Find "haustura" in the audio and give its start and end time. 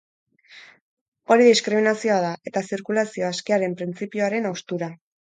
4.53-4.91